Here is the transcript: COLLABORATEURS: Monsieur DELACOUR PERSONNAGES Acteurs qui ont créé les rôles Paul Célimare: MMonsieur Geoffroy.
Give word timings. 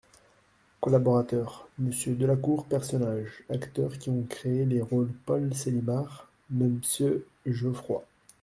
COLLABORATEURS: 0.81 1.67
Monsieur 1.77 2.15
DELACOUR 2.15 2.65
PERSONNAGES 2.65 3.43
Acteurs 3.51 3.99
qui 3.99 4.09
ont 4.09 4.23
créé 4.23 4.65
les 4.65 4.81
rôles 4.81 5.11
Paul 5.27 5.53
Célimare: 5.53 6.27
MMonsieur 6.49 7.19
Geoffroy. 7.45 8.03